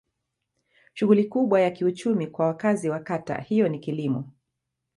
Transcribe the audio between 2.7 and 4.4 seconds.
wa kata hiyo ni kilimo.